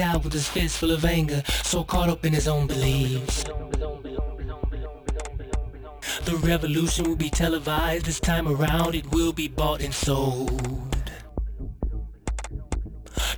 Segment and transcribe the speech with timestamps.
[0.00, 3.44] Out with his fist full of anger, so caught up in his own beliefs.
[6.24, 10.90] The revolution will be televised this time around, it will be bought and sold.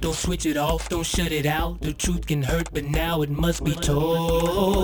[0.00, 1.80] Don't switch it off, don't shut it out.
[1.80, 4.82] The truth can hurt, but now it must be told.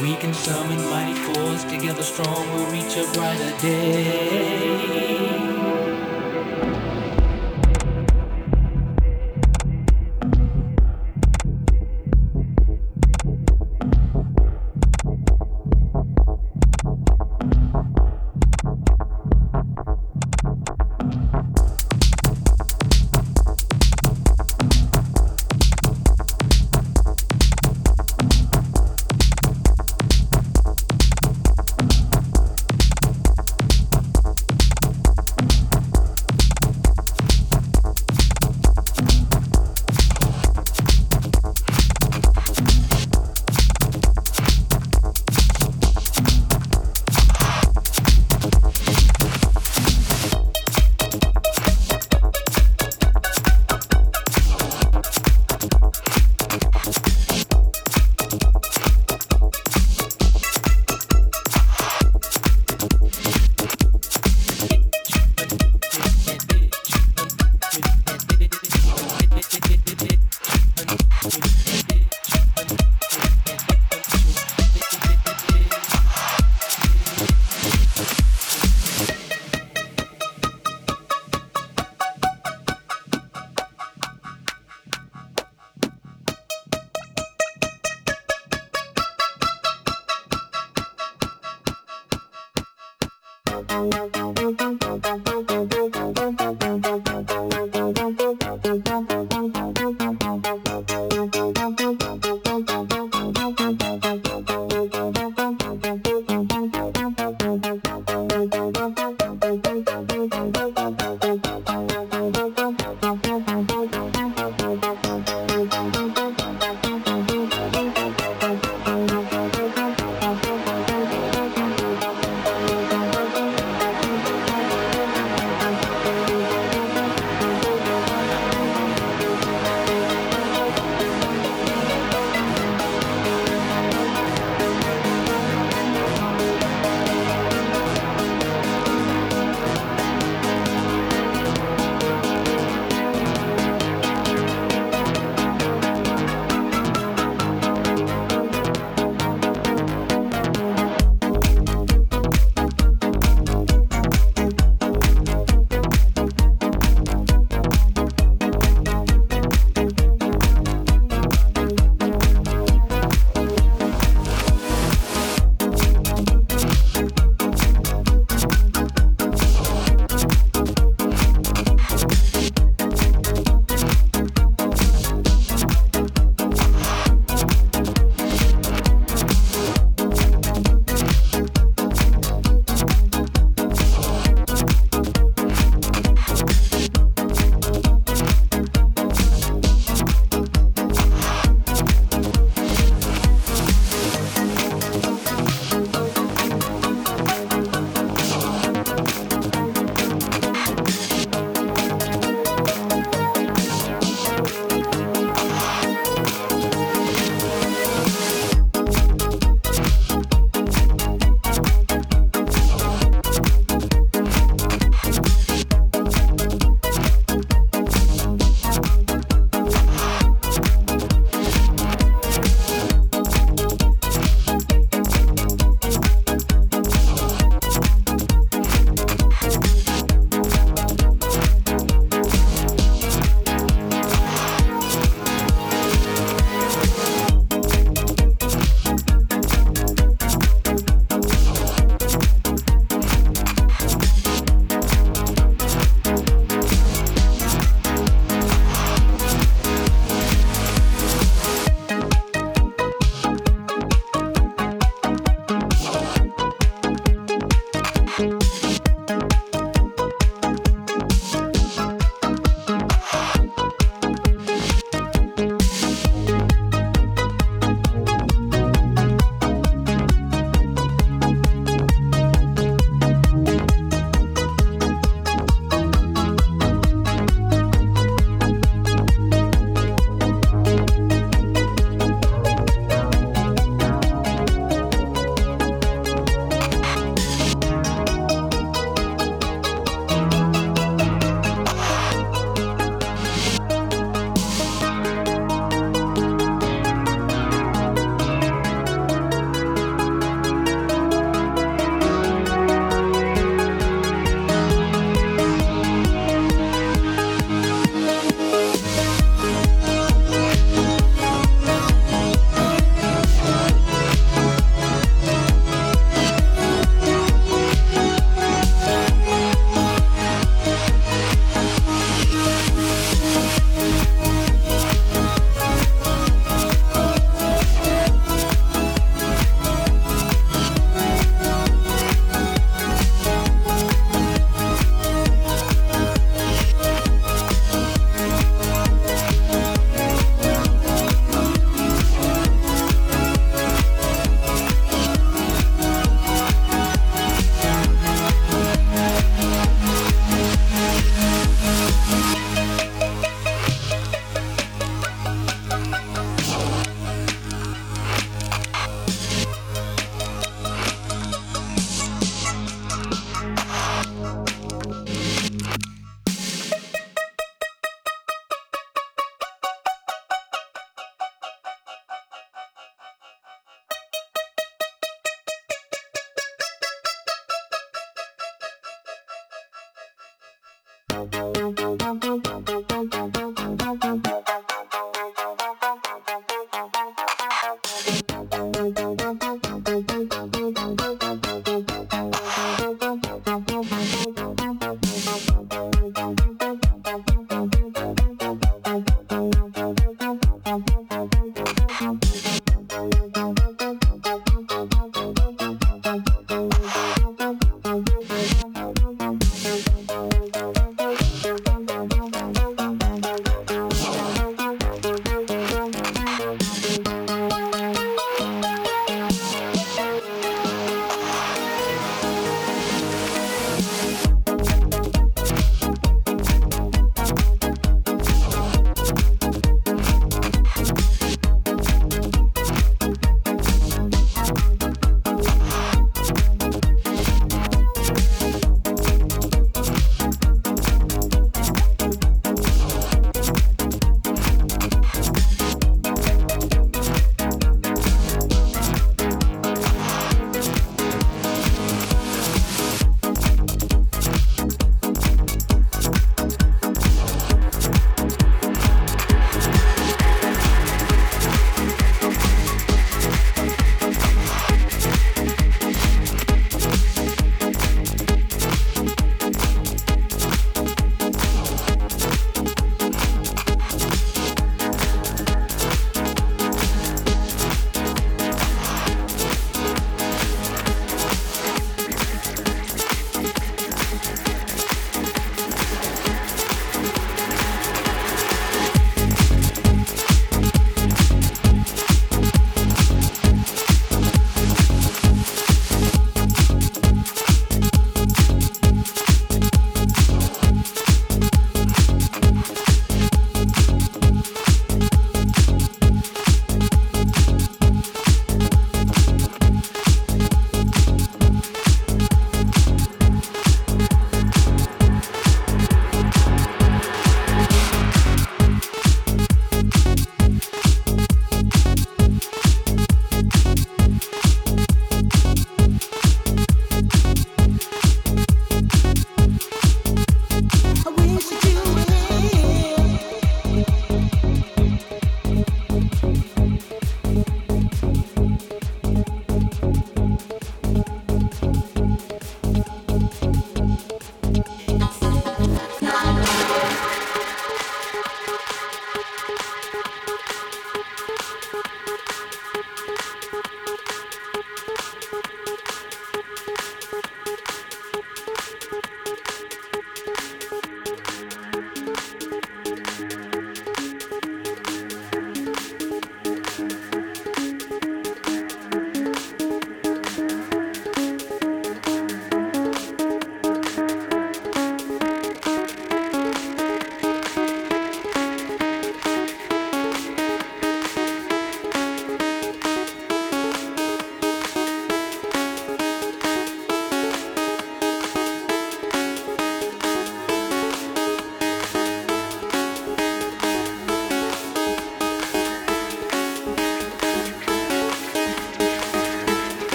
[0.00, 4.86] We can summon mighty force, together strong we'll reach a brighter day.